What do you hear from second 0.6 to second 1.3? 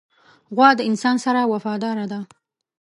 د انسان